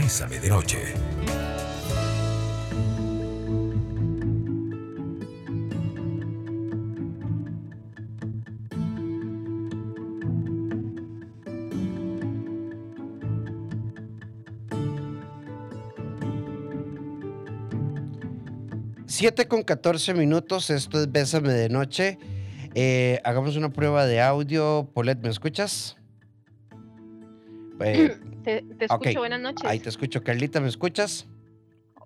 [0.00, 0.78] Bésame de Noche.
[19.06, 22.20] Siete con 14 minutos, esto es Bésame de Noche.
[22.76, 24.88] Eh, hagamos una prueba de audio.
[24.94, 25.96] Polet, ¿me escuchas?
[27.80, 28.16] Eh,
[28.48, 29.64] te, escucho, buenas noches.
[29.64, 30.22] Ahí te escucho.
[30.22, 31.26] Carlita, ¿me escuchas?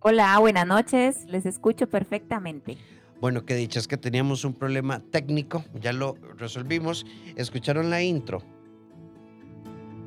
[0.01, 1.25] Hola, buenas noches.
[1.27, 2.77] Les escucho perfectamente.
[3.21, 7.07] Bueno, qué dicho, es que teníamos un problema técnico, ya lo resolvimos.
[7.37, 8.43] ¿Escucharon la intro?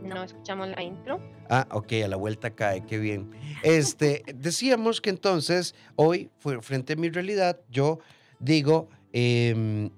[0.03, 1.21] No escuchamos la intro.
[1.49, 3.31] Ah, ok, a la vuelta cae, qué bien.
[3.63, 6.29] Este, decíamos que entonces, hoy,
[6.62, 7.99] frente a mi realidad, yo
[8.40, 9.90] digo, em,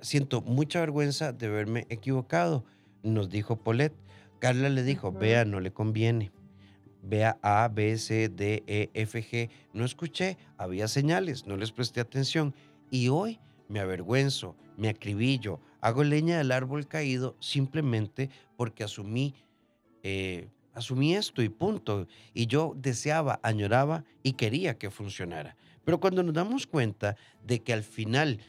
[0.00, 2.64] siento mucha vergüenza de haberme equivocado,
[3.02, 3.92] nos dijo Polet.
[4.40, 6.32] Carla le dijo, vea, no le conviene.
[7.02, 9.50] Vea A, B, C, D, E, F, G.
[9.74, 12.54] No escuché, había señales, no les presté atención.
[12.90, 13.38] Y hoy
[13.68, 19.34] me avergüenzo, me acribillo, hago leña del árbol caído simplemente porque asumí,
[20.02, 22.06] eh, asumí esto y punto.
[22.32, 25.56] Y yo deseaba, añoraba y quería que funcionara.
[25.84, 28.40] Pero cuando nos damos cuenta de que al final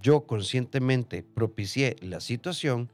[0.00, 2.90] yo conscientemente propicié la situación,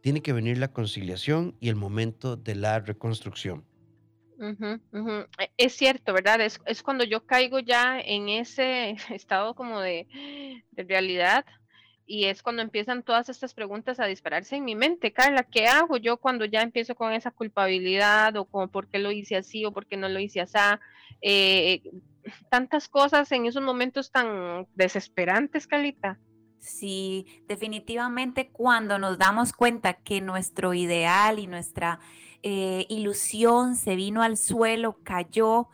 [0.00, 3.64] tiene que venir la conciliación y el momento de la reconstrucción.
[5.38, 6.40] E, es cierto, ¿verdad?
[6.40, 10.06] Es, cuando yo caigo ya en ese estado como de,
[10.72, 11.44] de, realidad
[12.06, 15.12] y es cuando empiezan todas estas preguntas a dispararse en mi mente.
[15.12, 19.12] Carla, ¿qué hago yo cuando ya empiezo con esa culpabilidad o como por qué lo
[19.12, 20.58] hice así o por qué no lo hice así?
[21.20, 21.82] Eh,
[22.48, 26.18] tantas cosas en esos momentos tan desesperantes, Carlita.
[26.60, 32.00] Sí, definitivamente cuando nos damos cuenta que nuestro ideal y nuestra
[32.42, 35.68] eh, ilusión se vino al suelo, cayó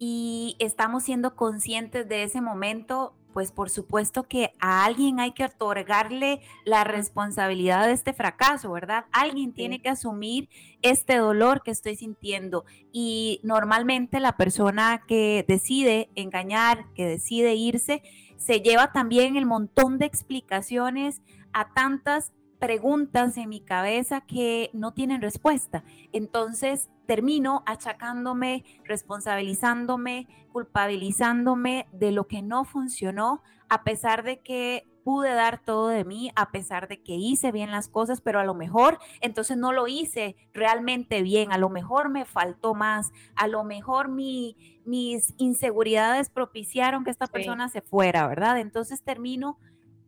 [0.00, 5.44] y estamos siendo conscientes de ese momento, pues por supuesto que a alguien hay que
[5.44, 9.06] otorgarle la responsabilidad de este fracaso, ¿verdad?
[9.12, 10.48] Alguien tiene que asumir
[10.82, 18.02] este dolor que estoy sintiendo y normalmente la persona que decide engañar, que decide irse,
[18.42, 21.22] se lleva también el montón de explicaciones
[21.52, 25.84] a tantas preguntas en mi cabeza que no tienen respuesta.
[26.12, 35.34] Entonces termino achacándome, responsabilizándome, culpabilizándome de lo que no funcionó, a pesar de que pude
[35.34, 38.54] dar todo de mí a pesar de que hice bien las cosas, pero a lo
[38.54, 43.64] mejor entonces no lo hice realmente bien, a lo mejor me faltó más, a lo
[43.64, 48.58] mejor mi, mis inseguridades propiciaron que esta persona se fuera, ¿verdad?
[48.58, 49.58] Entonces termino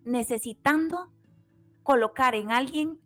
[0.04, 1.10] necesitando
[1.82, 2.98] colocar en alguien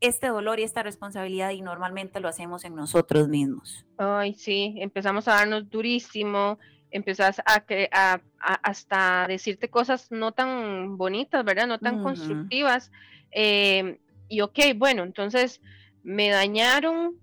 [0.00, 3.84] este dolor y esta responsabilidad y normalmente lo hacemos en nosotros mismos.
[3.96, 6.58] Ay, sí, empezamos a darnos durísimo,
[6.90, 11.66] empezás a, a, hasta decirte cosas no tan bonitas, ¿verdad?
[11.66, 12.90] No tan constructivas.
[13.30, 15.60] Eh, y ok, bueno, entonces
[16.02, 17.16] me dañaron,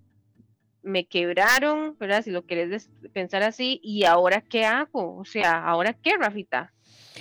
[0.83, 2.23] me quebraron, ¿verdad?
[2.23, 5.17] Si lo quieres pensar así, ¿y ahora qué hago?
[5.17, 6.73] O sea, ¿ahora qué, Rafita?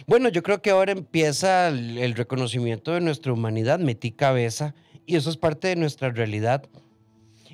[0.07, 3.79] Bueno, yo creo que ahora empieza el, el reconocimiento de nuestra humanidad.
[3.79, 4.75] Metí cabeza
[5.07, 6.69] y eso es parte de nuestra realidad.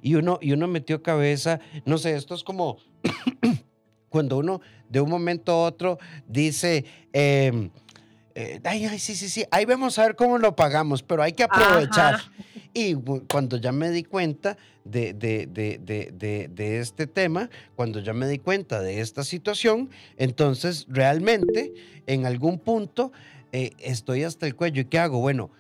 [0.03, 2.79] Y uno, y uno metió cabeza, no sé, esto es como
[4.09, 7.71] cuando uno de un momento a otro dice, em,
[8.35, 11.33] eh, ay, ay, sí, sí, sí, ahí vamos a ver cómo lo pagamos, pero hay
[11.33, 12.21] que aprovechar.
[12.73, 12.95] Y
[13.29, 18.39] cuando ya me di cuenta de, de, de, de, este tema, cuando ya me di
[18.39, 21.73] cuenta de esta situación, entonces realmente
[22.07, 23.13] en algún punto
[23.53, 24.83] eh, estoy hasta el cuello.
[24.83, 25.19] ¿Y qué hago?
[25.21, 25.51] Bueno,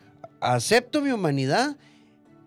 [0.41, 1.76] acepto mi humanidad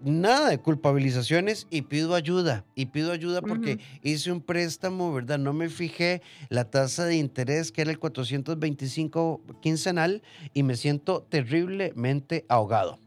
[0.03, 2.65] nada de culpabilizaciones y pido ayuda.
[2.75, 5.39] Y pido ayuda porque hice un préstamo, ¿verdad?
[5.39, 10.21] No me fijé la tasa de interés que era el 425 quincenal
[10.53, 12.99] y me siento terriblemente ahogado.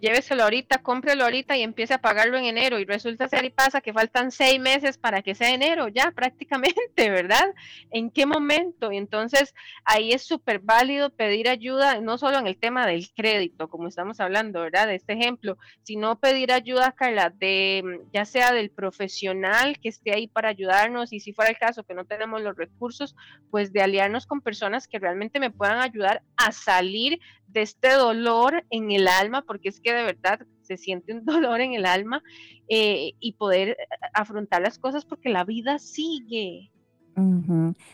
[0.00, 2.78] Lléveselo ahorita, cómprelo ahorita y empiece a pagarlo en enero.
[2.78, 6.74] Y resulta ser y pasa que faltan seis meses para que sea enero, ya prácticamente,
[7.10, 7.46] ¿verdad?
[7.90, 8.92] ¿En qué momento?
[8.92, 13.68] Y entonces ahí es súper válido pedir ayuda, no solo en el tema del crédito,
[13.68, 14.86] como estamos hablando, ¿verdad?
[14.86, 20.28] De este ejemplo, sino pedir ayuda, Carla, de ya sea del profesional que esté ahí
[20.28, 23.14] para ayudarnos y si fuera el caso que no tenemos los recursos,
[23.50, 28.64] pues de aliarnos con personas que realmente me puedan ayudar a salir de este dolor
[28.70, 32.22] en el alma, porque es que de verdad se siente un dolor en el alma
[32.68, 33.76] eh, y poder eh,
[34.14, 36.70] afrontar las cosas porque la vida sigue.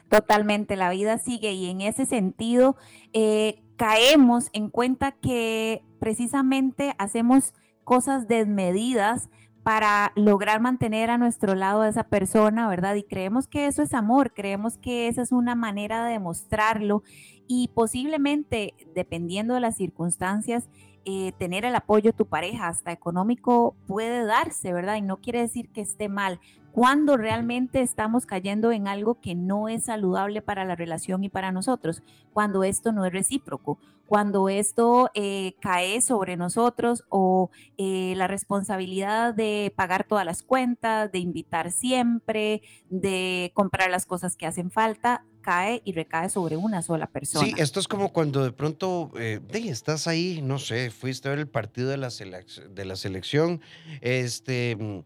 [0.08, 2.76] Totalmente, la vida sigue y en ese sentido
[3.12, 9.31] eh, caemos en cuenta que precisamente hacemos cosas desmedidas
[9.62, 12.97] para lograr mantener a nuestro lado a esa persona, ¿verdad?
[12.97, 17.03] Y creemos que eso es amor, creemos que esa es una manera de demostrarlo
[17.47, 20.69] y posiblemente, dependiendo de las circunstancias,
[21.05, 24.97] eh, tener el apoyo de tu pareja, hasta económico, puede darse, ¿verdad?
[24.97, 26.41] Y no quiere decir que esté mal.
[26.72, 31.52] Cuando realmente estamos cayendo en algo que no es saludable para la relación y para
[31.52, 32.02] nosotros,
[32.32, 39.34] cuando esto no es recíproco, cuando esto eh, cae sobre nosotros o eh, la responsabilidad
[39.34, 45.24] de pagar todas las cuentas, de invitar siempre, de comprar las cosas que hacen falta,
[45.42, 47.46] cae y recae sobre una sola persona.
[47.46, 51.40] Sí, esto es como cuando de pronto eh, estás ahí, no sé, fuiste a ver
[51.40, 53.60] el partido de la, de la selección,
[54.00, 55.00] este, mm,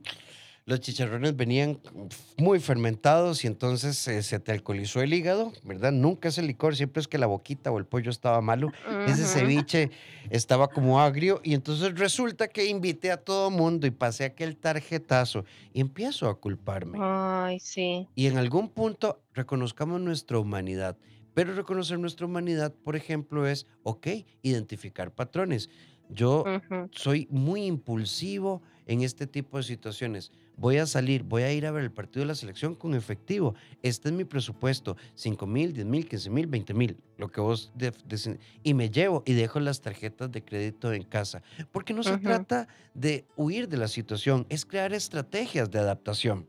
[0.66, 1.78] los chicharrones venían
[2.36, 5.92] muy fermentados y entonces eh, se te alcoholizó el hígado, ¿verdad?
[5.92, 8.72] Nunca es el licor, siempre es que la boquita o el pollo estaba malo.
[9.06, 9.92] Ese ceviche
[10.28, 15.44] estaba como agrio y entonces resulta que invité a todo mundo y pasé aquel tarjetazo
[15.72, 16.98] y empiezo a culparme.
[17.00, 18.08] Ay, sí.
[18.16, 20.98] Y en algún punto reconozcamos nuestra humanidad.
[21.32, 24.08] Pero reconocer nuestra humanidad, por ejemplo, es, ok,
[24.42, 25.70] identificar patrones.
[26.08, 26.44] Yo
[26.90, 31.70] soy muy impulsivo en este tipo de situaciones voy a salir, voy a ir a
[31.70, 33.54] ver el partido de la selección con efectivo.
[33.82, 37.72] Este es mi presupuesto, 5 mil, 10 mil, 15 mil, 20 mil, lo que vos...
[38.62, 41.42] y me llevo y dejo las tarjetas de crédito en casa.
[41.72, 46.46] Porque no se trata de huir de la situación, es crear estrategias de adaptación.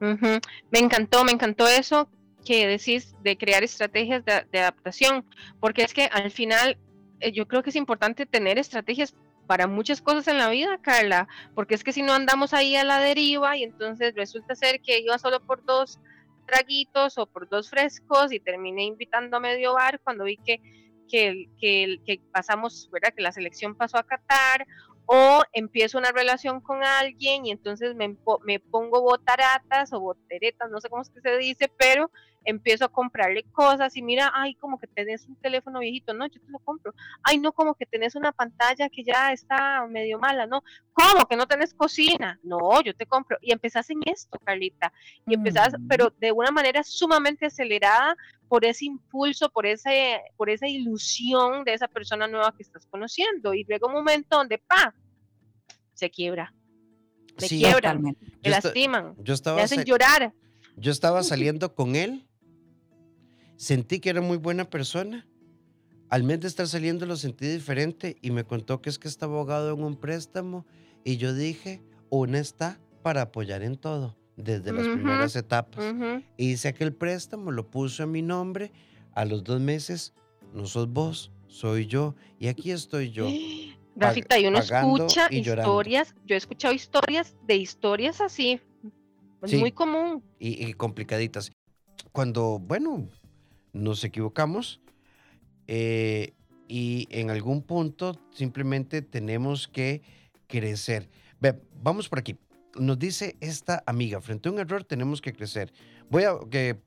[0.00, 2.08] Me encantó, me encantó eso
[2.44, 5.26] que decís de crear estrategias de, de adaptación,
[5.60, 6.78] porque es que al final
[7.20, 9.14] eh, yo creo que es importante tener estrategias
[9.50, 11.26] para muchas cosas en la vida, Carla,
[11.56, 15.00] porque es que si no andamos ahí a la deriva y entonces resulta ser que
[15.00, 15.98] iba solo por dos
[16.46, 20.60] traguitos o por dos frescos y terminé invitando a medio bar cuando vi que,
[21.08, 23.12] que, que, que pasamos, ¿verdad?
[23.12, 24.68] que la selección pasó a Qatar
[25.06, 30.80] o empiezo una relación con alguien y entonces me, me pongo botaratas o boteretas, no
[30.80, 32.12] sé cómo es que se dice, pero
[32.44, 36.40] empiezo a comprarle cosas y mira, ay, como que tenés un teléfono viejito, no, yo
[36.40, 40.46] te lo compro, ay, no, como que tenés una pantalla que ya está medio mala,
[40.46, 42.38] no, ¿cómo que no tenés cocina?
[42.42, 43.38] No, yo te compro.
[43.40, 44.92] Y empezás en esto, Carlita,
[45.26, 45.88] y empezás, mm.
[45.88, 48.16] pero de una manera sumamente acelerada
[48.48, 53.54] por ese impulso, por, ese, por esa ilusión de esa persona nueva que estás conociendo.
[53.54, 54.94] Y luego un momento donde, pa,
[55.94, 56.52] se quiebra.
[57.36, 60.34] Se quiebran, se lastiman, yo estaba hacen llorar.
[60.76, 62.26] Yo estaba saliendo con él
[63.60, 65.26] Sentí que era muy buena persona.
[66.08, 69.26] Al mes de estar saliendo lo sentí diferente y me contó que es que está
[69.26, 70.64] abogado en un préstamo
[71.04, 75.94] y yo dije, una está para apoyar en todo, desde las primeras etapas.
[76.38, 78.72] Y hice aquel préstamo, lo puso a mi nombre,
[79.12, 80.14] a los dos meses,
[80.54, 83.28] no sos vos, soy yo y aquí estoy yo.
[83.94, 88.58] Rafita, y uno escucha historias, yo he escuchado historias de historias así,
[89.42, 90.24] es muy común.
[90.38, 91.52] Y, y complicaditas.
[92.12, 93.06] Cuando, bueno,
[93.72, 94.80] nos equivocamos
[95.66, 96.34] eh,
[96.68, 100.02] y en algún punto simplemente tenemos que
[100.46, 101.08] crecer.
[101.40, 102.36] Ve, vamos por aquí.
[102.78, 105.72] Nos dice esta amiga, frente a un error tenemos que crecer.
[106.08, 106.78] Voy a que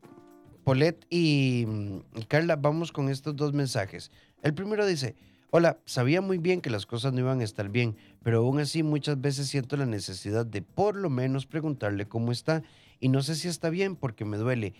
[0.63, 1.67] Polet y,
[2.15, 4.11] y Carla, vamos con estos dos mensajes.
[4.41, 5.15] El primero dice,
[5.49, 8.83] hola, sabía muy bien que las cosas no iban a estar bien, pero aún así
[8.83, 12.63] muchas veces siento la necesidad de por lo menos preguntarle cómo está
[12.99, 14.73] y no sé si está bien porque me duele.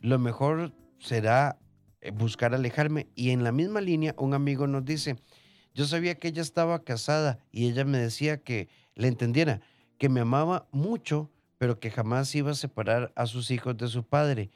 [0.00, 1.58] Lo mejor será
[2.00, 3.08] eh, buscar alejarme.
[3.14, 5.16] Y en la misma línea, un amigo nos dice,
[5.74, 9.60] yo sabía que ella estaba casada y ella me decía que le entendiera,
[9.98, 14.04] que me amaba mucho, pero que jamás iba a separar a sus hijos de su
[14.04, 14.50] padre,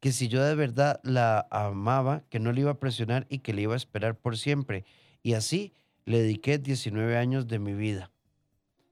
[0.00, 3.52] que si yo de verdad la amaba, que no le iba a presionar y que
[3.52, 4.84] le iba a esperar por siempre.
[5.22, 5.72] Y así
[6.04, 8.12] le dediqué 19 años de mi vida,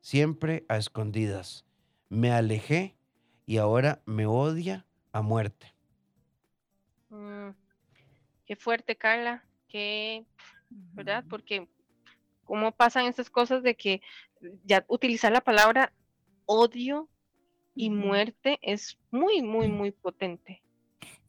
[0.00, 1.64] siempre a escondidas.
[2.08, 2.96] Me alejé
[3.46, 5.73] y ahora me odia a muerte.
[8.46, 10.26] Qué fuerte, Carla, qué,
[10.70, 11.24] ¿verdad?
[11.28, 11.68] Porque
[12.44, 14.02] cómo pasan estas cosas de que
[14.64, 15.92] ya utilizar la palabra
[16.46, 17.08] odio
[17.74, 20.62] y muerte es muy, muy, muy potente.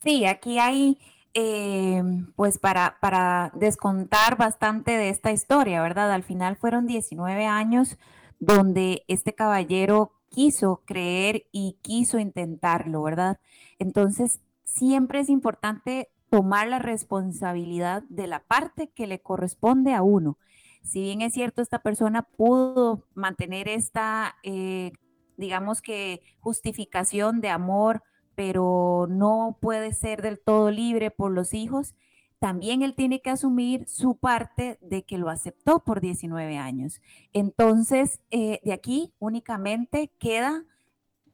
[0.03, 0.99] Sí, aquí hay,
[1.33, 2.03] eh,
[2.35, 6.11] pues para, para descontar bastante de esta historia, ¿verdad?
[6.11, 7.97] Al final fueron 19 años
[8.39, 13.39] donde este caballero quiso creer y quiso intentarlo, ¿verdad?
[13.79, 20.37] Entonces, siempre es importante tomar la responsabilidad de la parte que le corresponde a uno.
[20.83, 24.91] Si bien es cierto, esta persona pudo mantener esta, eh,
[25.37, 28.03] digamos que, justificación de amor,
[28.35, 31.95] pero no puede ser del todo libre por los hijos,
[32.39, 37.01] también él tiene que asumir su parte de que lo aceptó por 19 años.
[37.33, 40.63] Entonces, eh, de aquí únicamente queda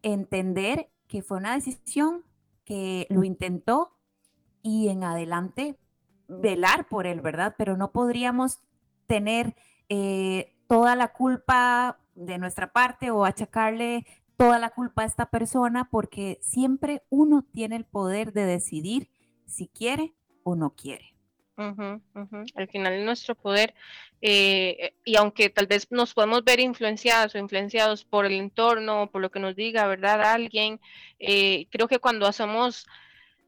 [0.03, 2.23] entender que fue una decisión
[2.63, 3.97] que lo intentó
[4.63, 5.77] y en adelante
[6.27, 7.55] velar por él, ¿verdad?
[7.57, 8.59] Pero no podríamos
[9.07, 9.55] tener
[9.89, 14.05] eh, toda la culpa de nuestra parte o achacarle
[14.37, 19.09] toda la culpa a esta persona porque siempre uno tiene el poder de decidir
[19.45, 20.13] si quiere
[20.43, 21.11] o no quiere.
[21.57, 23.75] Al final es nuestro poder
[24.21, 29.21] eh, y aunque tal vez nos podemos ver influenciados o influenciados por el entorno, por
[29.21, 30.21] lo que nos diga, ¿verdad?
[30.21, 30.79] Alguien,
[31.19, 32.87] eh, creo que cuando hacemos,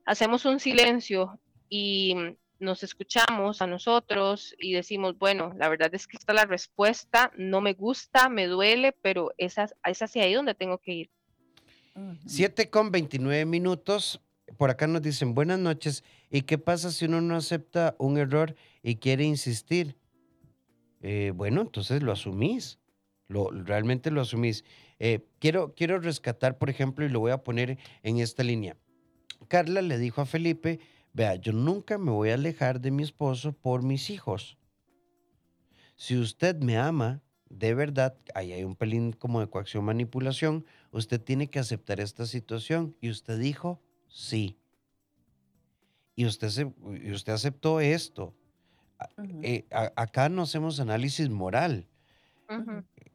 [0.05, 2.15] hacemos un silencio y
[2.60, 7.31] nos escuchamos a nosotros y decimos, bueno, la verdad es que esta es la respuesta,
[7.38, 11.10] no me gusta, me duele, pero es, es hacia ahí donde tengo que ir.
[12.25, 14.22] 7 con 29 minutos.
[14.57, 16.03] Por acá nos dicen, buenas noches.
[16.29, 19.95] ¿Y qué pasa si uno no acepta un error y quiere insistir?
[21.01, 22.79] Eh, bueno, entonces lo asumís.
[23.27, 24.63] Lo, realmente lo asumís.
[25.00, 28.75] Eh, quiero, quiero rescatar, por ejemplo, y lo voy a poner en esta línea.
[29.47, 30.79] Carla le dijo a Felipe,
[31.13, 34.57] vea, yo nunca me voy a alejar de mi esposo por mis hijos.
[35.95, 41.21] Si usted me ama, de verdad, ahí hay un pelín como de coacción, manipulación, usted
[41.21, 42.95] tiene que aceptar esta situación.
[43.00, 44.57] Y usted dijo, sí.
[46.15, 46.67] Y usted,
[47.03, 48.33] y usted aceptó esto.
[49.41, 51.88] Eh, acá no hacemos análisis moral.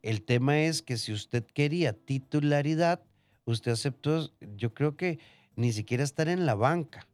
[0.03, 3.03] El tema es que si usted quería titularidad,
[3.45, 5.19] usted aceptó, yo creo que
[5.59, 7.07] ni siquiera estar en la banca.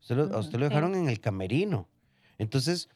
[0.00, 1.86] Usted lo, usted lo dejaron en el camerino.
[2.38, 2.88] Entonces,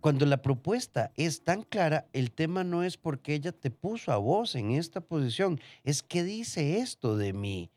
[0.00, 4.18] cuando la propuesta es tan clara, el tema no es porque ella te puso a
[4.18, 7.70] vos en esta posición, es que dice esto de mí.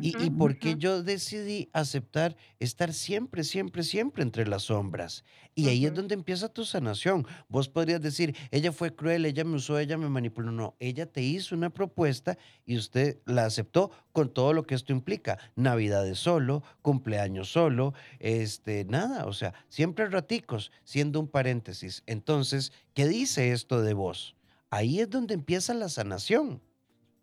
[0.00, 5.24] Y, y porque yo decidí aceptar estar siempre, siempre, siempre entre las sombras.
[5.54, 7.26] Y ahí es donde empieza tu sanación.
[7.48, 10.52] Vos podrías decir, ella fue cruel, ella me usó, ella me manipuló.
[10.52, 12.36] No, ella te hizo una propuesta
[12.66, 15.38] y usted la aceptó con todo lo que esto implica.
[15.56, 22.02] Navidades solo, cumpleaños solo, este, nada, o sea, siempre raticos, siendo un paréntesis.
[22.06, 24.36] Entonces, ¿qué dice esto de vos?
[24.70, 26.60] Ahí es donde empieza la sanación.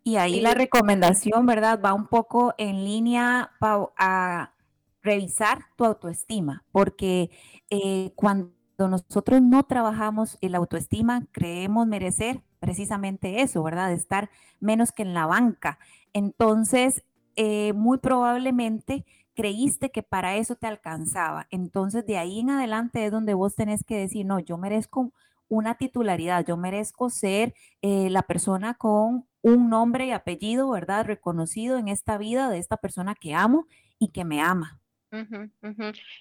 [0.04, 1.80] Y ahí la recomendación, ¿verdad?
[1.82, 4.54] Va un poco en línea a
[5.02, 7.30] revisar tu autoestima, porque
[7.70, 13.88] eh, cuando nosotros no trabajamos en la autoestima, creemos merecer precisamente eso, ¿verdad?
[13.88, 14.30] De estar
[14.60, 15.78] menos que en la banca.
[16.12, 17.04] Entonces,
[17.36, 21.46] eh, muy probablemente creíste que para eso te alcanzaba.
[21.50, 25.12] Entonces, de ahí en adelante es donde vos tenés que decir, no, yo merezco
[25.48, 31.04] una titularidad, yo merezco ser eh, la persona con un nombre y apellido, ¿verdad?
[31.04, 33.66] Reconocido en esta vida de esta persona que amo
[33.98, 34.80] y que me ama.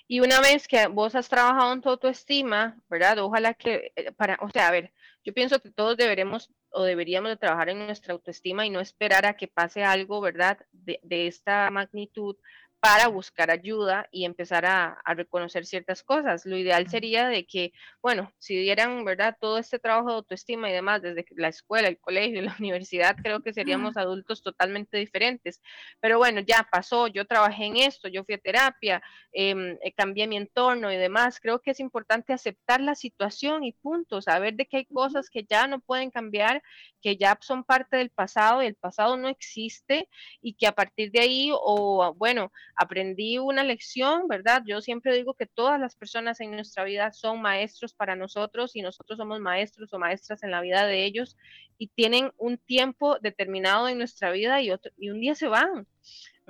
[0.07, 3.17] Y una vez que vos has trabajado en tu autoestima, ¿verdad?
[3.19, 7.29] Ojalá que, eh, para, o sea, a ver, yo pienso que todos deberemos o deberíamos
[7.29, 10.59] de trabajar en nuestra autoestima y no esperar a que pase algo, ¿verdad?
[10.71, 12.35] De esta magnitud
[12.83, 16.45] para buscar ayuda y empezar a, reconocer ciertas cosas.
[16.45, 17.71] Lo ideal sería de que,
[18.01, 19.37] bueno, si dieran, ¿verdad?
[19.39, 23.41] Todo este trabajo de autoestima y demás desde la escuela, el colegio, la universidad, creo
[23.41, 25.61] que seríamos adultos totalmente diferentes.
[26.01, 30.27] Pero bueno, ya pasó, yo trabajé en esto, yo fui a terapia, em, eh, cambié
[30.27, 31.39] mi entorno y demás.
[31.39, 35.45] Creo que es importante aceptar la situación y punto, saber de que hay cosas que
[35.45, 36.61] ya no pueden cambiar,
[37.01, 40.09] que ya son parte del pasado y el pasado no existe
[40.41, 44.63] y que a partir de ahí, o bueno, aprendí una lección, ¿verdad?
[44.65, 48.81] Yo siempre digo que todas las personas en nuestra vida son maestros para nosotros y
[48.81, 51.37] nosotros somos maestros o maestras en la vida de ellos
[51.77, 55.87] y tienen un tiempo determinado en nuestra vida y, otro, y un día se van,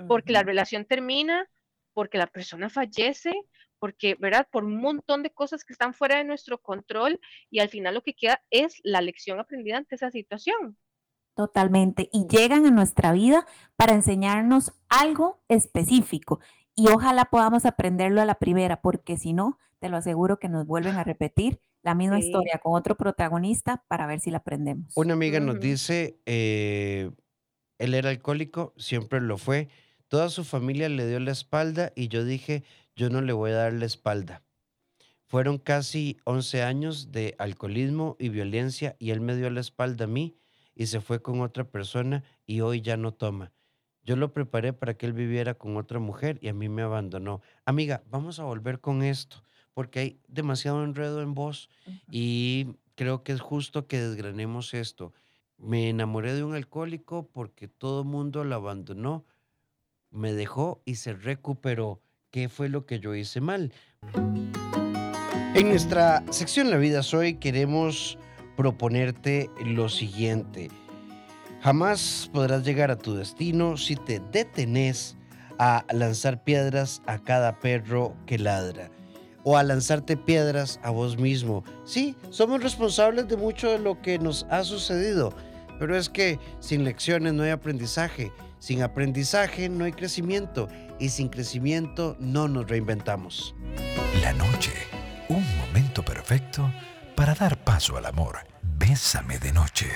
[0.08, 1.50] porque la relación termina,
[1.94, 3.34] porque la persona fallece,
[3.80, 4.48] porque, ¿verdad?
[4.50, 8.02] Por un montón de cosas que están fuera de nuestro control y al final lo
[8.02, 10.78] que queda es la lección aprendida ante esa situación.
[11.36, 12.10] Totalmente.
[12.12, 16.40] Y llegan a nuestra vida para enseñarnos algo específico.
[16.76, 20.66] Y ojalá podamos aprenderlo a la primera, porque si no, te lo aseguro que nos
[20.66, 24.94] vuelven a repetir la misma historia con otro protagonista para ver si la aprendemos.
[24.96, 27.12] Una amiga nos dice, eh,
[27.78, 29.68] él era alcohólico, siempre lo fue.
[30.08, 32.64] Toda su familia le dio la espalda y yo dije,
[32.96, 34.44] yo no le voy a dar la espalda.
[35.26, 40.08] Fueron casi 11 años de alcoholismo y violencia y él me dio la espalda a
[40.08, 40.38] mí
[40.76, 43.52] y se fue con otra persona y hoy ya no toma.
[44.04, 47.42] Yo lo preparé para que él viviera con otra mujer y a mí me abandonó.
[47.66, 51.70] Amiga, vamos a volver con esto, porque hay demasiado enredo en vos
[52.12, 55.14] y creo que es justo que desgranemos esto.
[55.58, 59.26] Me enamoré de un alcohólico porque todo el mundo lo abandonó,
[60.12, 62.02] me dejó y se recuperó.
[62.30, 63.72] ¿Qué fue lo que yo hice mal?
[65.56, 68.18] En nuestra sección La vida soy queremos
[68.56, 70.70] proponerte lo siguiente.
[71.62, 75.16] Jamás podrás llegar a tu destino si te detenes
[75.60, 78.90] a lanzar piedras a cada perro que ladra
[79.44, 81.64] o a lanzarte piedras a vos mismo.
[81.86, 85.34] Sí, somos responsables de mucho de lo que nos ha sucedido,
[85.80, 90.68] pero es que sin lecciones no hay aprendizaje, sin aprendizaje no hay crecimiento
[91.00, 93.56] y sin crecimiento no nos reinventamos.
[94.22, 94.72] La noche
[95.30, 96.70] un momento perfecto
[97.16, 98.40] para dar paso al amor.
[98.78, 99.88] Bésame de noche.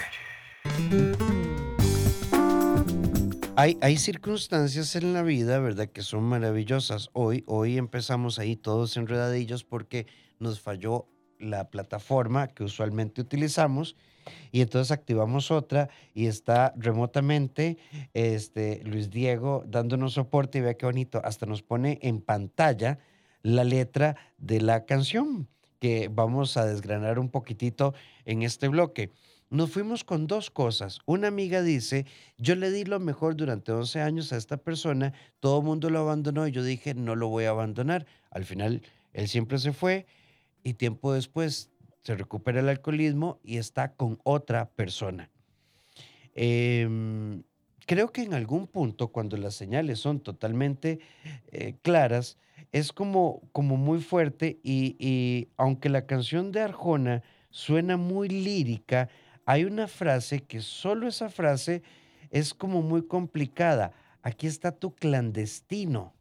[3.55, 7.09] Hay, hay, circunstancias en la vida, ¿verdad?, que son maravillosas.
[7.13, 10.05] Hoy, hoy empezamos ahí todos enredadillos porque
[10.39, 11.07] nos falló
[11.39, 13.95] la plataforma que usualmente utilizamos
[14.51, 17.77] y entonces activamos otra y está remotamente
[18.13, 22.99] este, Luis Diego dándonos soporte y vea qué bonito, hasta nos pone en pantalla
[23.41, 25.47] la letra de la canción
[25.79, 27.93] que vamos a desgranar un poquitito
[28.25, 29.11] en este bloque.
[29.49, 30.99] Nos fuimos con dos cosas.
[31.05, 32.05] Una amiga dice,
[32.37, 35.99] yo le di lo mejor durante 11 años a esta persona, todo el mundo lo
[35.99, 38.05] abandonó y yo dije, no lo voy a abandonar.
[38.29, 38.81] Al final,
[39.13, 40.05] él siempre se fue
[40.63, 41.69] y tiempo después
[42.03, 45.29] se recupera el alcoholismo y está con otra persona.
[46.35, 47.43] Em,
[47.85, 50.99] creo que en algún punto, cuando las señales son totalmente
[51.51, 52.37] eh, claras,
[52.71, 59.09] es como, como muy fuerte y, aunque la canción de Arjona suena muy lírica,
[59.45, 61.81] hay una frase que solo esa frase
[62.29, 63.93] es como muy complicada.
[64.21, 66.13] Aquí está tu clandestino.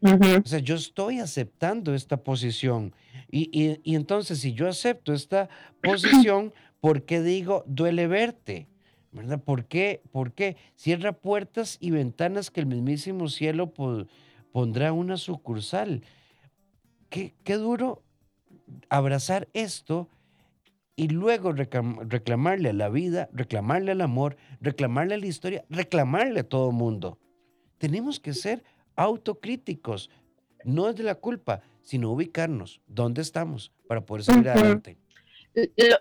[0.00, 2.94] O sea, yo estoy aceptando esta posición.
[3.30, 5.48] Y, y, entonces, si yo acepto esta
[5.82, 8.68] posición, ¿por qué digo duele verte?
[9.12, 9.42] ¿Verdad?
[9.42, 10.02] ¿Por qué?
[10.12, 10.56] ¿Por qué?
[10.76, 13.72] Cierra puertas y ventanas que el mismísimo cielo
[14.58, 16.02] pondrá una sucursal.
[17.10, 18.02] Qué, qué duro
[18.88, 20.08] abrazar esto
[20.96, 26.48] y luego reclamarle a la vida, reclamarle al amor, reclamarle a la historia, reclamarle a
[26.48, 27.20] todo mundo.
[27.78, 28.64] Tenemos que ser
[28.96, 30.10] autocríticos.
[30.64, 34.98] No es de la culpa, sino ubicarnos dónde estamos para poder salir adelante.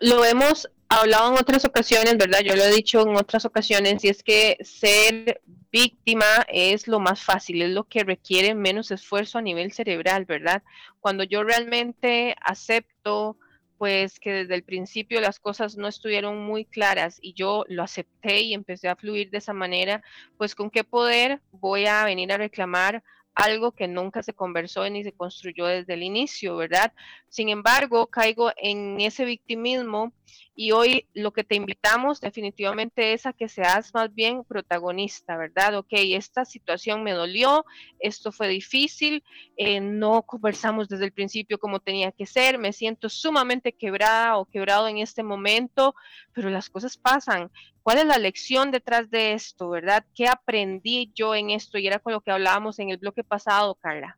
[0.02, 2.40] Lo, hemos hablado en otras ocasiones, ¿verdad?
[2.40, 7.24] Yo lo he dicho en otras ocasiones, y es que ser víctima es lo más
[7.24, 10.64] fácil, es lo que requiere menos esfuerzo a nivel cerebral, ¿verdad?
[11.00, 13.38] Cuando yo realmente acepto
[13.78, 18.42] pues que desde el principio las cosas no estuvieron muy claras y yo lo acepté
[18.42, 20.02] y empecé a fluir de esa manera,
[20.38, 23.04] pues con qué poder voy a venir a reclamar
[23.36, 26.92] algo que nunca se conversó ni se construyó desde el inicio, ¿verdad?
[27.30, 30.12] Sin embargo, caigo en ese victimismo
[30.56, 35.78] y hoy lo que te invitamos definitivamente es a que seas más bien protagonista, ¿verdad?
[35.78, 37.66] Ok, esta situación me dolió,
[38.00, 39.24] esto fue difícil,
[39.56, 44.46] eh, no conversamos desde el principio como tenía que ser, me siento sumamente quebrada o
[44.46, 45.96] quebrado en este momento,
[46.34, 47.52] pero las cosas pasan.
[47.84, 50.06] ¿Cuál es la lección detrás de esto, verdad?
[50.14, 51.78] ¿Qué aprendí yo en esto?
[51.78, 54.18] Y era con lo que hablábamos en el bloque pasado, Carla.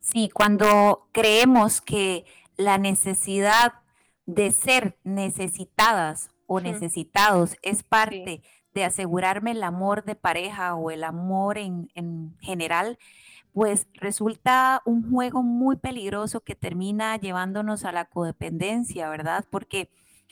[0.00, 2.24] Sí, cuando creemos que
[2.56, 3.74] la necesidad
[4.34, 8.42] de ser necesitadas o necesitados es parte
[8.74, 12.98] de asegurarme el amor de pareja o el amor en, en general,
[13.52, 19.44] pues resulta un juego muy peligroso que termina llevándonos a la codependencia, ¿verdad?
[19.50, 19.90] Porque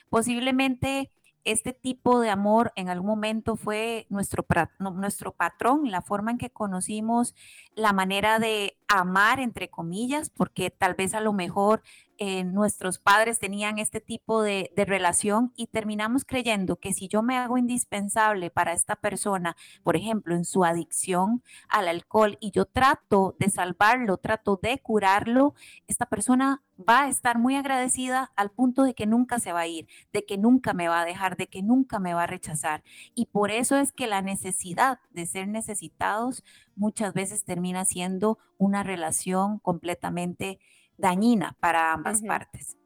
[0.08, 1.10] posiblemente
[1.44, 4.46] este tipo de amor en algún momento fue nuestro,
[4.78, 7.34] nuestro patrón, la forma en que conocimos
[7.78, 11.82] la manera de amar, entre comillas, porque tal vez a lo mejor
[12.20, 17.36] eh, nuestros padres tenían este tipo de, relación y terminamos creyendo que si yo me
[17.36, 23.36] hago indispensable para esta persona, por ejemplo, en su adicción al alcohol y yo trato
[23.38, 25.54] de salvarlo, trato de curarlo,
[25.86, 29.66] esta persona va a estar muy agradecida al punto de que nunca se va a
[29.68, 32.82] ir, de que nunca me va a dejar, de que nunca me va a rechazar.
[33.14, 36.42] Y por eso es que la necesidad de ser necesitados
[36.78, 40.58] muchas veces termina siendo una relación completamente
[40.96, 42.76] dañina para ambas partes.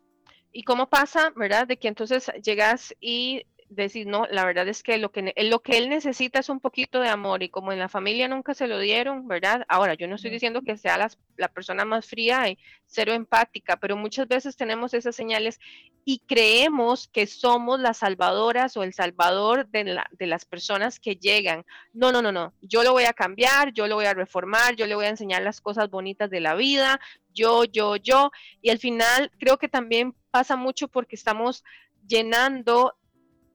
[0.51, 1.67] ¿Y cómo pasa, verdad?
[1.67, 5.79] De que entonces llegas y decir, no, la verdad es que lo que, lo que
[5.79, 8.79] él necesita es un poquito de amor y como en la familia nunca se lo
[8.79, 9.65] dieron, ¿verdad?
[9.69, 13.97] Ahora, yo no estoy diciendo que sea la persona más fría y cero empática, pero
[13.97, 15.59] muchas veces tenemos esas señales
[16.05, 21.65] y creemos que somos las salvadoras o el salvador de, de las personas que llegan.
[21.93, 24.87] No, no, no, no, yo lo voy a cambiar, yo lo voy a reformar, yo
[24.87, 27.01] le voy a enseñar las cosas bonitas de la vida,
[27.33, 28.31] yo, yo, yo,
[28.61, 31.65] y al final creo que también pasa mucho porque estamos
[32.07, 32.95] llenando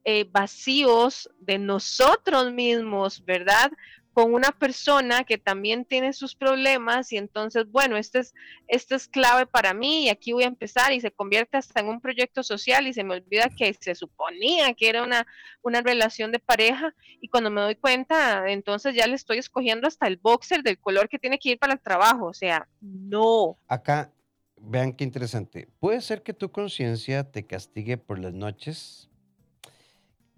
[0.10, 3.70] eh, vacíos de nosotros mismos, ¿verdad?
[4.13, 8.34] con una persona que también tiene sus problemas y entonces, bueno, este es,
[8.70, 11.89] este es clave para mí y aquí voy a empezar y se convierte hasta en
[11.89, 15.28] un proyecto social y se me olvida que se suponía que era una,
[15.62, 20.08] una relación de pareja y cuando me doy cuenta, entonces ya le estoy escogiendo hasta
[20.08, 23.60] el boxer del color que tiene que ir para el trabajo, o sea, no.
[23.67, 24.13] Acá,
[24.56, 25.67] vean qué interesante.
[25.80, 29.08] Puede ser que tu conciencia te castigue por las noches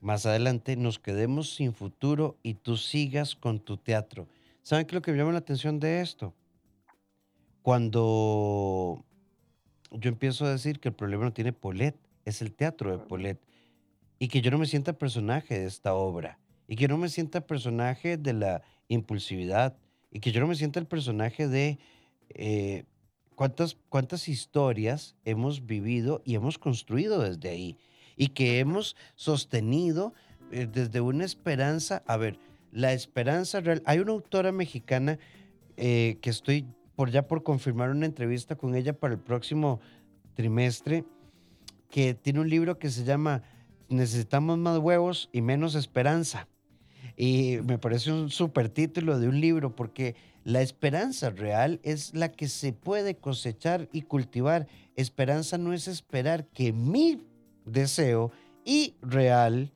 [0.02, 4.28] más adelante nos quedemos sin futuro y tú sigas con tu teatro.
[4.62, 6.34] ¿Saben qué es lo que me llama la atención de esto?
[7.62, 9.04] Cuando
[9.92, 13.40] yo empiezo a decir que el problema no tiene Polet, es el teatro de Polet.
[14.20, 16.40] Y que yo no me sienta personaje de esta obra.
[16.68, 19.78] Y que no me sienta personaje de la impulsividad.
[20.12, 21.80] Y que yo no me sienta el personaje de
[22.30, 22.84] eh,
[23.36, 27.78] cuántas, cuántas historias hemos vivido y hemos construido desde ahí
[28.20, 30.14] y que hemos sostenido
[30.52, 32.38] eh, desde una esperanza, a ver,
[32.74, 33.82] la esperanza real.
[33.86, 35.18] Hay una autora mexicana
[35.78, 36.66] eh, que estoy
[36.98, 39.80] por ya por confirmar una entrevista con ella para el próximo
[40.36, 41.06] trimestre,
[41.90, 43.42] que tiene un libro que se llama
[43.88, 46.50] Necesitamos más huevos y menos esperanza.
[47.16, 52.34] Y me parece un súper título de un libro porque la esperanza real es la
[52.34, 54.68] que se puede cosechar y cultivar.
[54.98, 57.29] Esperanza no es esperar que mi
[57.66, 58.32] deseo
[58.66, 59.72] y real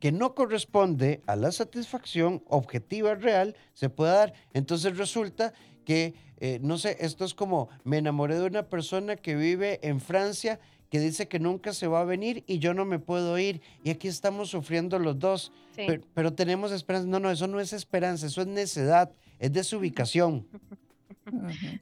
[0.00, 4.34] que no corresponde a la satisfacción objetiva real se puede dar.
[4.52, 5.52] Entonces resulta
[5.84, 10.00] que, eh, no sé, esto es como me enamoré de una persona que vive en
[10.00, 10.60] Francia
[10.90, 13.90] que dice que nunca se va a venir y yo no me puedo ir y
[13.90, 17.08] aquí estamos sufriendo los dos, pero, pero, tenemos esperanza.
[17.08, 20.46] No, no, eso no es esperanza, eso es necedad, es desubicación.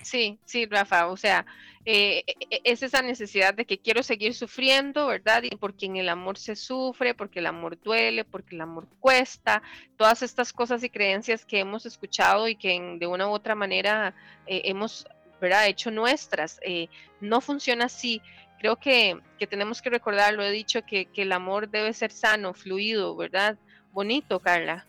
[0.02, 1.44] Sí, sí, Rafa, o sea,
[1.84, 5.42] eh, e, e, es esa necesidad de que quiero seguir sufriendo, ¿verdad?
[5.42, 9.62] Y porque en el amor se sufre, porque el amor duele, porque el amor cuesta,
[9.98, 14.14] todas estas cosas y creencias que hemos escuchado y que de una u otra manera
[14.46, 15.06] eh, hemos,
[15.40, 15.66] ¿verdad?
[15.66, 16.58] Hecho nuestras.
[16.62, 16.88] Eh,
[17.20, 18.22] no funciona así.
[18.58, 22.12] Creo que, que, tenemos que recordar, lo he dicho, que, que el amor debe ser
[22.12, 23.58] sano, fluido, ¿verdad?
[23.92, 24.86] Bonito, Carla.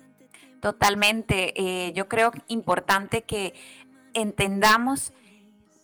[0.61, 1.91] Totalmente.
[1.93, 3.53] yo creo importante que
[4.15, 5.13] entendamos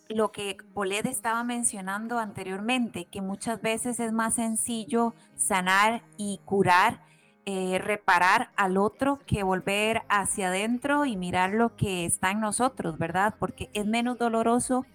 [0.08, 7.00] lo que Boled estaba mencionando anteriormente, que muchas veces es más sencillo sanar y curar,
[7.46, 12.98] eh, reparar al otro que volver hacia adentro y mirar lo que está en nosotros,
[12.98, 13.34] ¿verdad?
[13.38, 14.86] Porque es menos doloroso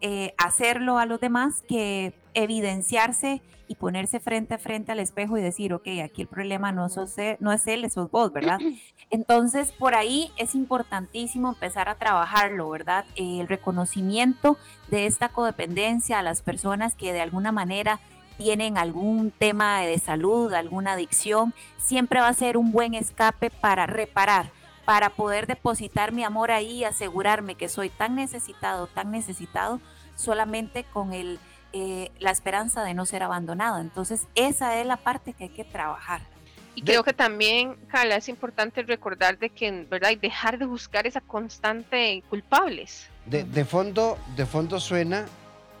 [0.00, 5.42] eh, hacerlo a los demás que evidenciarse y ponerse frente a frente al espejo y
[5.42, 8.58] decir, ok, aquí el problema no, sos, no es él, sos vos, ¿verdad?
[9.10, 13.04] Entonces, por ahí es importantísimo empezar a trabajarlo, ¿verdad?
[13.16, 14.56] el reconocimiento
[14.88, 18.00] de esta codependencia a las personas que de alguna manera
[18.38, 23.86] tienen algún tema de salud, alguna adicción, siempre va a ser un buen escape para
[23.86, 24.50] reparar,
[24.84, 29.80] para poder depositar mi amor ahí y asegurarme que soy tan necesitado, tan necesitado,
[30.16, 31.38] solamente con el
[31.72, 33.80] eh, la esperanza de no ser abandonado.
[33.80, 36.22] Entonces, esa es la parte que hay que trabajar.
[36.74, 40.10] Y creo que también, Carla, es importante recordar de que, ¿verdad?
[40.10, 43.08] Y dejar de buscar esa constante culpables.
[43.26, 45.26] De, fondo, de fondo suena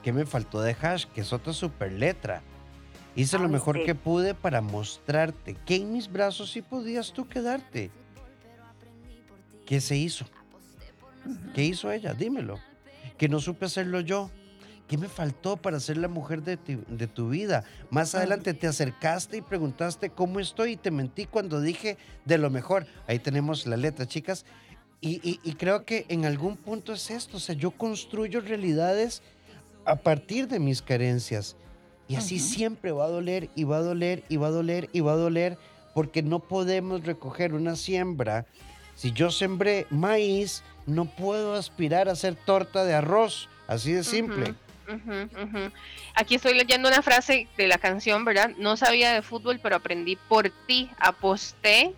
[0.02, 2.42] que me faltó de hash, que es otra super letra.
[3.16, 7.90] Hice lo mejor que pude para mostrarte que en mis brazos sí podías tú quedarte.
[9.66, 10.26] ¿Qué se hizo?
[11.54, 12.14] ¿Qué hizo ella?
[12.14, 12.58] Dímelo.
[13.18, 14.30] Que no supe hacerlo yo.
[14.90, 17.62] ¿Qué me faltó para ser la mujer de tu, vida?
[17.90, 22.50] Más adelante te acercaste y preguntaste cómo estoy y te mentí cuando dije de lo
[22.50, 22.88] mejor.
[23.06, 24.44] Ahí tenemos la letra, chicas.
[25.00, 27.36] Y, creo que en algún punto es esto.
[27.36, 29.22] O sea, yo construyo realidades
[29.84, 31.54] a partir de mis carencias.
[32.08, 34.98] Y así siempre va a doler y va a doler y va a doler y
[34.98, 35.56] va a doler
[35.94, 38.44] porque no podemos recoger una siembra.
[38.96, 43.48] Si yo sembré maíz, no puedo aspirar a hacer torta de arroz.
[43.68, 44.56] Así de simple.
[46.14, 48.50] Aquí estoy leyendo una frase de la canción, ¿verdad?
[48.58, 51.94] No sabía de fútbol, pero aprendí por ti, aposté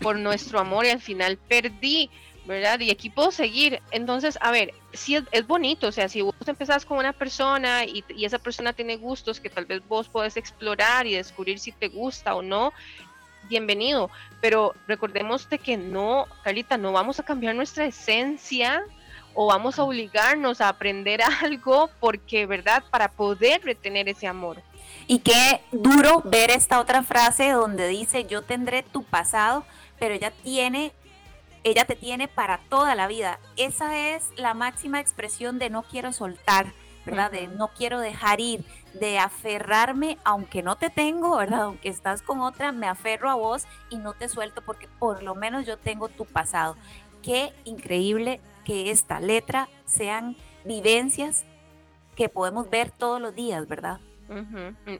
[0.00, 2.10] por nuestro amor y al final perdí,
[2.46, 2.80] ¿verdad?
[2.80, 3.80] Y aquí puedo seguir.
[3.90, 8.04] Entonces, a ver, si es, bonito, o sea, si vos empezás con una persona y,
[8.08, 11.88] y, esa persona tiene gustos que tal vez vos podés explorar y descubrir si te
[11.88, 12.72] gusta o no,
[13.48, 14.10] bienvenido.
[14.40, 18.84] Pero recordemos de que no, Carlita, no vamos a cambiar nuestra esencia
[19.34, 22.82] o vamos a obligarnos a aprender algo porque, ¿verdad?
[22.90, 24.62] Para poder retener ese amor.
[25.06, 29.64] Y qué duro ver esta otra frase donde dice, yo tendré tu pasado,
[29.98, 30.92] pero ella tiene,
[31.62, 33.38] ella te tiene para toda la vida.
[33.56, 36.72] Esa es la máxima expresión de no quiero soltar,
[37.04, 37.30] ¿verdad?
[37.30, 41.64] De no quiero dejar ir, de aferrarme, aunque no te tengo, ¿verdad?
[41.64, 45.34] Aunque estás con otra, me aferro a vos y no te suelto porque por lo
[45.34, 46.76] menos yo tengo tu pasado.
[47.22, 51.44] qué increíble que esta letra sean vivencias
[52.16, 54.00] que podemos ver todos los días, ¿verdad?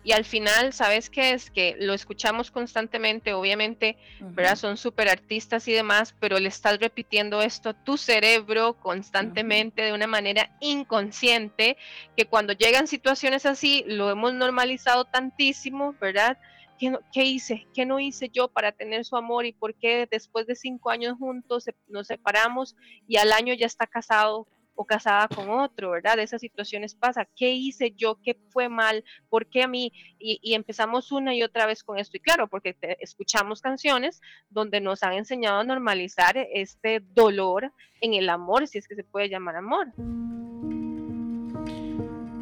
[0.05, 1.51] Y al final, ¿sabes qué es?
[1.51, 4.57] Que lo escuchamos constantemente, obviamente, ¿verdad?
[4.57, 9.95] Son súper artistas y demás, pero le estás repitiendo esto a tu cerebro constantemente de
[9.95, 11.79] una manera inconsciente,
[12.17, 16.37] que cuando llegan situaciones así, lo hemos normalizado tantísimo, ¿verdad?
[16.79, 17.67] ¿Qué, ¿Qué, hice?
[17.75, 19.47] ¿Qué no hice yo para tener su amor?
[19.47, 23.87] ¿Y por qué después de cinco años juntos nos separamos y al año ya está
[23.87, 26.19] casado o casada con otro, ¿verdad?
[26.19, 27.27] Esas situaciones pasa.
[27.37, 28.19] ¿Qué hice yo?
[28.23, 29.05] ¿Qué fue mal?
[29.29, 29.93] ¿Por qué a mí?
[30.19, 32.17] Y, empezamos una y otra vez con esto.
[32.17, 38.29] Y claro, porque escuchamos canciones donde nos han enseñado a normalizar este dolor en el
[38.29, 39.93] amor, si es que se puede llamar amor.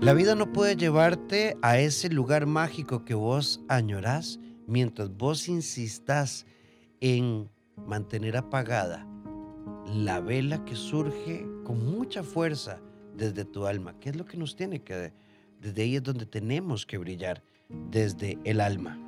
[0.03, 6.45] La vida no puede llevarte a ese lugar mágico que vos añorás mientras vos insistas
[7.01, 7.49] en
[7.87, 9.07] mantener apagada
[9.87, 12.81] la vela que surge con mucha fuerza
[13.15, 13.95] desde tu alma.
[14.01, 15.13] ¿Qué es lo que nos tiene que...
[15.61, 18.99] Desde ahí es donde tenemos que brillar, desde el alma.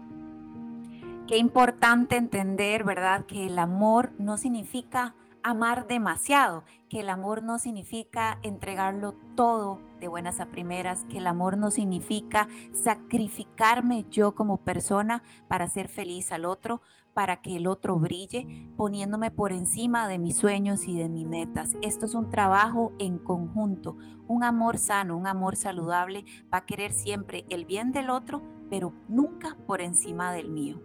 [1.26, 3.26] Qué importante entender, ¿verdad?
[3.26, 10.08] Que el amor no significa amar demasiado, que el amor no significa entregarlo todo de
[10.08, 16.30] buenas a primeras, que el amor no significa sacrificarme yo como persona para ser feliz
[16.30, 16.82] al otro,
[17.14, 21.74] para que el otro brille, poniéndome por encima de mis sueños y de mis metas.
[21.80, 23.96] Esto es un trabajo en conjunto,
[24.28, 28.92] un amor sano, un amor saludable, va a querer siempre el bien del otro, pero
[29.08, 30.82] nunca por encima del mío.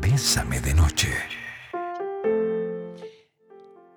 [0.00, 1.08] Bésame de noche.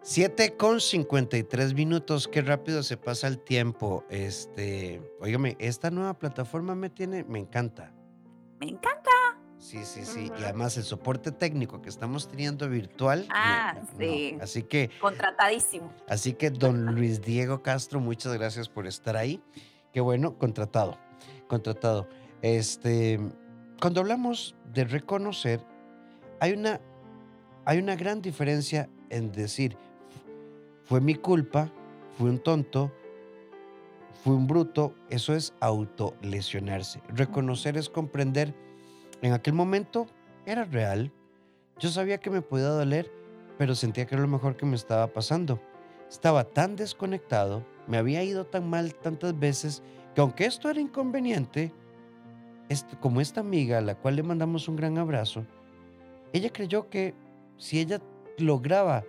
[0.07, 4.05] 7 con 53 minutos, qué rápido se pasa el tiempo.
[4.11, 7.91] Este, óigame, esta nueva plataforma me tiene, me encanta.
[8.59, 9.09] Me encanta.
[9.57, 10.31] Sí, sí, sí.
[10.39, 13.25] Y además el soporte técnico que estamos teniendo virtual.
[13.31, 14.37] Ah, sí.
[14.39, 14.91] Así que.
[15.01, 15.91] Contratadísimo.
[16.07, 19.41] Así que, don Luis Diego Castro, muchas gracias por estar ahí.
[19.91, 20.99] Qué bueno, contratado.
[21.47, 22.07] Contratado.
[22.43, 23.19] Este.
[23.81, 25.65] Cuando hablamos de reconocer,
[26.39, 26.79] hay una,
[27.65, 29.75] hay una gran diferencia en decir,
[30.85, 31.71] fue mi culpa,
[32.17, 32.91] fui un tonto,
[34.23, 34.93] fui un bruto.
[35.09, 37.01] Eso es autolesionarse.
[37.09, 38.53] Reconocer es comprender
[39.21, 40.07] en aquel momento
[40.45, 41.11] era real.
[41.79, 43.11] Yo sabía que me podía doler,
[43.57, 45.59] pero sentía que era lo mejor que me estaba pasando.
[46.09, 49.81] Estaba tan desconectado, me había ido tan mal tantas veces,
[50.13, 51.73] que aunque esto era inconveniente,
[52.99, 55.45] como esta amiga a la cual le mandamos un gran abrazo,
[56.31, 57.13] ella creyó que
[57.57, 57.99] si ella
[58.37, 59.03] lograba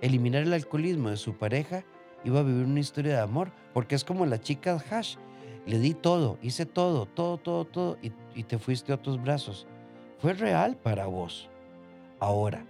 [0.00, 1.84] eliminar el alcoholismo de su pareja,
[2.24, 5.16] iba a vivir una historia de amor, porque es como la chica Hash
[5.68, 9.66] le di todo, hice todo, todo, todo, todo, y, te fuiste a otros brazos.
[10.18, 11.50] Fue real para vos.
[12.20, 12.64] Ahora,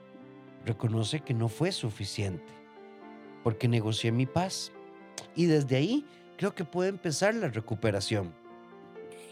[0.67, 2.53] reconoce que no fue suficiente,
[3.45, 4.73] porque negocié mi paz.
[5.37, 6.05] Y desde ahí
[6.37, 8.35] creo que puede empezar la recuperación.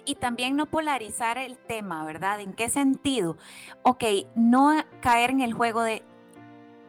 [0.04, 2.40] Y también no polarizar el tema, ¿verdad?
[2.40, 3.36] ¿En qué sentido?
[3.82, 4.04] Ok,
[4.36, 6.04] no caer en el juego de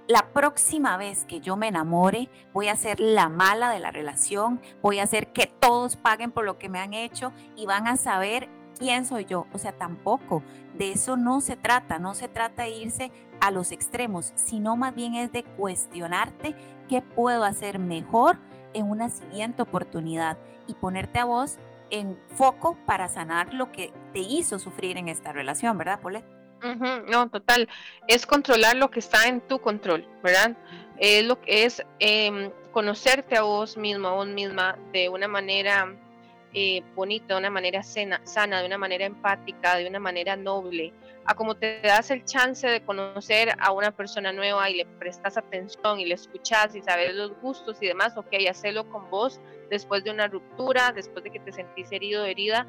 [0.08, 4.62] la próxima vez que yo me enamore, voy a ser la mala de la relación,
[4.82, 7.98] voy a hacer que todos paguen por lo que me han hecho y van a
[7.98, 8.48] saber
[8.80, 9.48] quién soy yo.
[9.54, 10.44] O sea, tampoco
[10.78, 14.96] de eso no se trata, no se trata de irse a los extremos, sino más
[14.96, 16.56] bien es de cuestionarte
[16.88, 18.40] qué puedo hacer mejor
[18.74, 21.58] en una siguiente oportunidad y ponerte a vos
[21.90, 26.37] en foco para sanar lo que te hizo sufrir en esta relación, ¿verdad, Paulette?
[27.08, 27.68] No, total.
[28.08, 30.56] Es controlar lo que está en tu control, ¿verdad?
[30.98, 35.94] Es lo que es em, conocerte a vos mismo, a vos misma de una manera
[36.54, 38.22] eh, bonita, de una manera sana,
[38.62, 40.94] de una manera empática, de una manera noble,
[41.26, 45.38] a como te das el chance de conocer a una persona nueva y le prestas
[45.38, 50.06] atención y le escuchas y sabes los gustos y demás, ok, hacerlo con vos después
[50.06, 52.66] de una ruptura, después de que te sentís herido herida,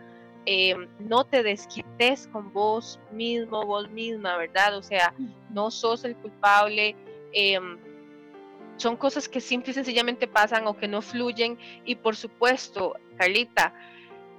[0.50, 4.78] eh, no te desquites con vos mismo, vos misma, ¿verdad?
[4.78, 5.12] O sea,
[5.50, 6.96] no sos el culpable.
[7.34, 7.76] Em,
[8.78, 11.58] son cosas que simple y sencillamente pasan o que no fluyen.
[11.84, 13.74] Y por supuesto, Carlita,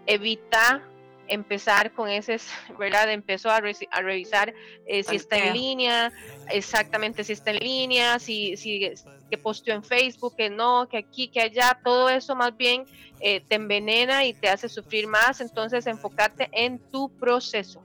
[0.08, 0.89] evita
[1.30, 2.38] empezar con ese,
[2.80, 3.12] ¿verdad?
[3.12, 4.54] Empezó a, revisar
[4.86, 6.12] eh, si está en línea,
[6.50, 8.92] exactamente si está en línea, si, si
[9.30, 12.86] que posteó en Facebook, que no, que aquí, que allá, todo eso más bien
[13.20, 17.84] eh, te envenena y te hace sufrir más, entonces enfócate en tu proceso.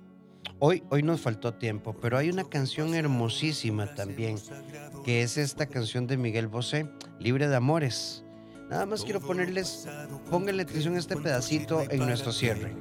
[0.60, 4.38] Hoy, hoy nos faltó tiempo, pero hay una canción hermosísima también,
[5.04, 8.24] que es esta canción de Miguel Bosé, Libre de Amores.
[8.70, 9.86] Nada más quiero ponerles,
[10.30, 12.72] pónganle atención a este pedacito en nuestro cierre.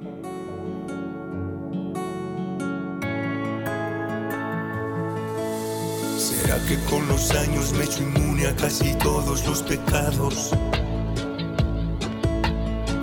[6.54, 10.52] ¿Será que con los años me he hecho inmune tenía casi todos los pecados.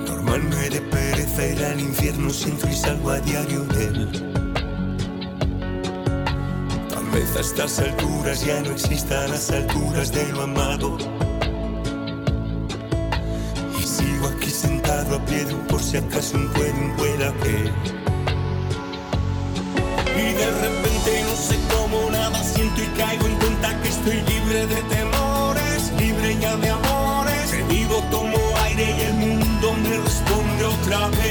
[0.06, 4.10] Normal me de pereza ir al infierno, siento y salgo a diario de él.
[6.90, 10.98] Tal vez a estas alturas ya no existan las alturas de lo amado.
[13.78, 17.32] Y sigo aquí sentado a pie de un por si acaso un puede, un pueda
[17.42, 17.72] que.
[20.20, 24.82] Y de repente no sé cómo nada siento y caigo en que estoy libre de
[24.82, 27.50] temores, libre ya de amores.
[27.50, 31.29] Que vivo, tomo aire y el mundo me responde otra vez.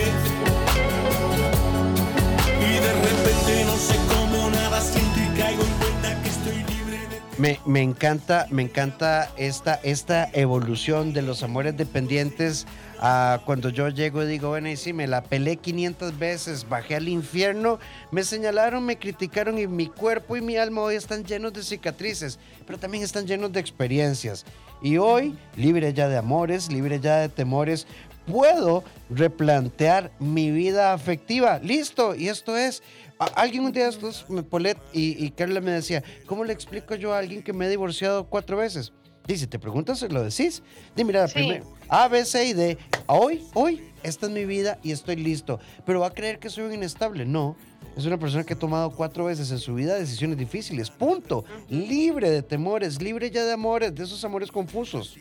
[7.40, 12.68] Me, me encanta, me encanta esta, esta evolución de los amores dependientes
[13.00, 16.96] a cuando yo llego y digo, bueno, y sí, me la pelé 500 veces, bajé
[16.96, 17.80] al infierno,
[18.12, 22.40] me señalaron, me criticaron y mi cuerpo y mi alma hoy están llenos de cicatrices,
[22.68, 24.46] pero también están llenos de experiencias.
[24.82, 27.88] Y hoy, libre ya de amores, libre ya de temores,
[28.30, 31.60] puedo replantear mi vida afectiva.
[31.60, 32.84] Listo, y esto es.
[33.20, 33.90] Alguien un día
[34.30, 37.66] me- Polet y, y Carla me decía, ¿cómo le explico yo a alguien que me
[37.66, 38.94] he divorciado cuatro veces?
[39.28, 40.64] Dice, te preguntas, lo decís.
[40.96, 41.34] Di, mira, Sí.
[41.34, 42.78] primero, A, B, C y D.
[43.08, 45.60] Hoy, hoy, esta es mi vida y estoy listo.
[45.86, 47.26] Pero va a creer que soy un inestable.
[47.26, 47.56] No.
[47.98, 50.90] Es una persona que ha tomado cuatro veces en su vida decisiones difíciles.
[50.90, 51.44] Punto.
[51.68, 55.18] Libre de temores, libre ya de amores, de esos amores confusos.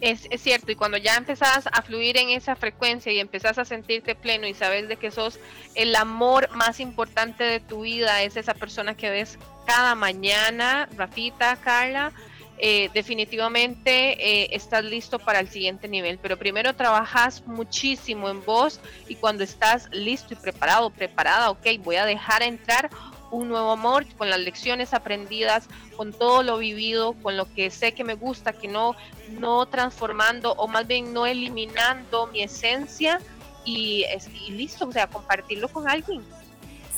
[0.00, 3.64] Es, es cierto, y cuando ya empezás a fluir en esa frecuencia y empezás a
[3.64, 5.40] sentirte pleno y sabes de que sos
[5.74, 11.56] el amor más importante de tu vida, es esa persona que ves cada mañana, Rafita,
[11.56, 12.12] Carla,
[12.60, 16.18] eh, definitivamente eh, estás listo para el siguiente nivel.
[16.18, 21.96] Pero primero trabajas muchísimo en vos y cuando estás listo y preparado, preparada, ok, voy
[21.96, 22.90] a dejar entrar
[23.30, 27.92] un nuevo amor con las lecciones aprendidas, con todo lo vivido, con lo que sé
[27.92, 28.94] que me gusta, que no,
[29.38, 33.20] no transformando o más bien no eliminando mi esencia
[33.64, 34.04] y,
[34.50, 36.22] listo, o sea, compartirlo con alguien.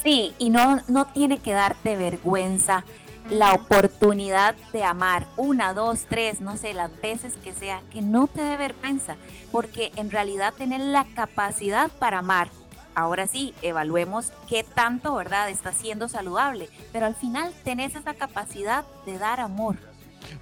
[0.02, 2.84] Sí, y no, no tiene que darte vergüenza
[3.28, 8.26] la oportunidad de amar una, dos, tres, no sé, las veces que sea, que no
[8.26, 9.16] te dé vergüenza,
[9.52, 12.50] porque en realidad tener la capacidad para amar.
[13.00, 18.84] Ahora sí, evaluemos qué tanto, ¿verdad?, está siendo saludable, pero al final tenés esa capacidad
[19.06, 19.76] de dar amor.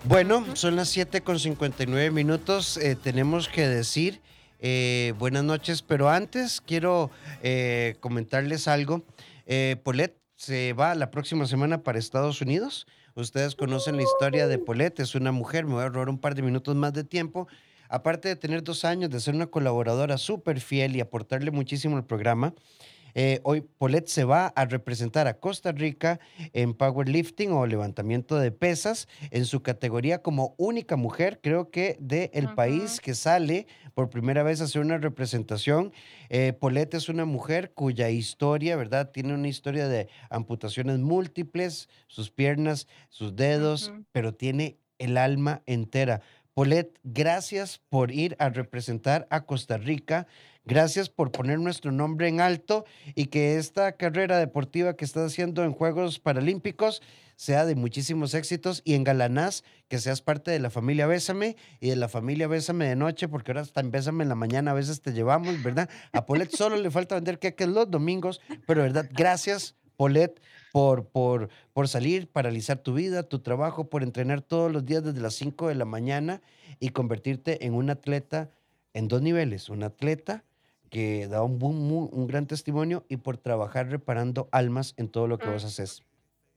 [0.03, 2.77] Bueno, son las 7 con 59 minutos.
[2.77, 4.21] eh, tenemos que decir
[4.59, 7.13] eh, buenas noches, pero antes quiero
[7.45, 9.05] eh, comentarles algo.
[9.85, 12.89] Polet se va la próxima semana para Estados Unidos.
[13.15, 16.35] Ustedes conocen la historia de Polet, es una mujer, me voy a robar un par
[16.35, 17.47] de minutos más de tiempo.
[17.89, 22.07] Aparte de tener dos años de ser una colaboradora súper fiel y aportarle muchísimo al
[22.07, 22.55] programa,
[23.15, 26.21] eh, hoy Polet se va a representar a Costa Rica
[26.53, 32.31] en powerlifting o levantamiento de pesas en su categoría como única mujer, creo que del
[32.33, 32.55] el Ujú.
[32.55, 35.93] país que sale por primera vez a hacer una representación.
[36.29, 39.11] Eh, Polet es una mujer cuya historia, ¿verdad?
[39.11, 46.21] Tiene una historia de amputaciones múltiples, sus piernas, sus dedos, pero tiene el alma entera.
[46.59, 50.27] Polet, gracias por ir a representar a Costa Rica.
[50.65, 55.63] Gracias por poner nuestro nombre en alto y que esta carrera deportiva que estás haciendo
[55.63, 57.01] en Juegos Paralímpicos
[57.37, 61.91] sea de muchísimos éxitos y en Galanás que seas parte de la familia Bésame y
[61.91, 64.75] de la familia Bésame de noche, porque ahora hasta en Bésame en la mañana a
[64.75, 65.89] veces te llevamos, ¿verdad?
[66.11, 70.41] A Polet solo le falta vender queques los domingos, pero verdad, gracias Polet
[70.71, 75.21] por, por, por salir, paralizar tu vida, tu trabajo, por entrenar todos los días desde
[75.21, 76.43] las 5 de la mañana
[76.81, 78.51] y convertirte en un atleta
[78.95, 80.45] en dos niveles, un atleta
[80.91, 85.41] que da un, mu- un gran testimonio y por trabajar reparando almas en todo lo
[85.41, 85.53] que Mm.
[85.53, 86.03] vos haces.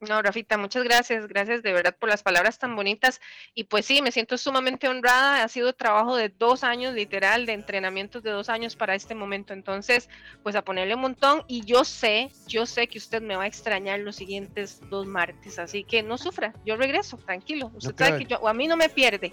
[0.01, 3.21] No, Rafita, muchas gracias, gracias de verdad por las palabras tan bonitas.
[3.53, 5.43] Y pues sí, me siento sumamente honrada.
[5.43, 9.53] Ha sido trabajo de dos años, literal, de entrenamientos de dos años para este momento.
[9.53, 10.09] Entonces,
[10.41, 11.43] pues a ponerle un montón.
[11.47, 15.59] Y yo sé, yo sé que usted me va a extrañar los siguientes dos martes.
[15.59, 17.71] Así que no sufra, yo regreso, tranquilo.
[17.75, 19.31] Usted sabe que yo, a mí no me pierde.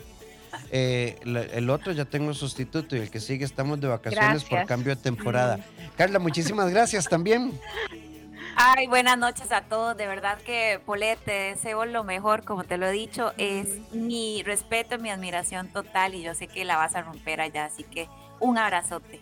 [0.71, 4.65] Eh, la- el otro ya tengo sustituto y el que sigue estamos de vacaciones por
[4.67, 5.57] cambio de temporada.
[5.59, 5.97] Mm.
[5.97, 7.59] Carla, muchísimas gracias también.
[8.61, 9.97] Ay, buenas noches a todos.
[9.97, 13.33] De verdad que, Polet, te deseo lo mejor, como te lo he dicho.
[13.39, 17.67] Es mi respeto, mi admiración total y yo sé que la vas a romper allá.
[17.67, 18.09] Así que
[18.41, 19.21] un abrazote.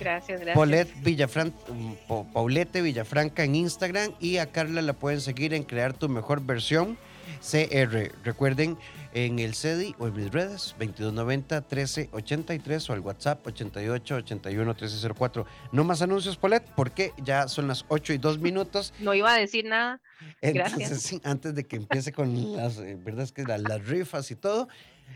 [0.00, 0.56] Gracias, gracias.
[0.56, 5.62] Paulette Villafran, um, Pa- Paulette Villafranca en Instagram y a Carla la pueden seguir en
[5.62, 6.98] Crear tu mejor versión.
[7.40, 8.10] CR.
[8.24, 8.76] Recuerden
[9.14, 15.46] en el CEDI o en mis redes 2290 1383 o al WhatsApp 88 81 1304.
[15.72, 18.92] No más anuncios, Polet, porque ya son las 8 y 2 minutos.
[19.00, 20.00] No iba a decir nada.
[20.40, 21.02] Entonces, Gracias.
[21.02, 24.36] sí, antes de que empiece con las, eh, verdad es que la- las rifas y
[24.36, 24.68] todo.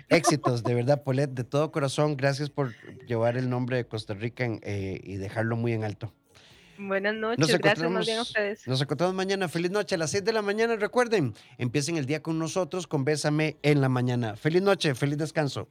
[0.08, 2.16] Éxitos, de verdad, Polet, de todo corazón.
[2.16, 2.74] Gracias por
[3.06, 6.12] llevar el nombre de Costa Rica en, eh, y dejarlo muy en alto.
[6.78, 8.66] Buenas noches, Nos gracias más bien a ustedes.
[8.66, 9.48] nos encontramos mañana.
[9.48, 10.76] Feliz noche a las 6 de la mañana.
[10.76, 14.36] Recuerden, empiecen el día con nosotros con Bésame en la mañana.
[14.36, 15.68] Feliz noche, feliz descanso.